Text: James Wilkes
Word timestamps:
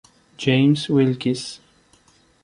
James 0.35 0.89
Wilkes 0.89 1.61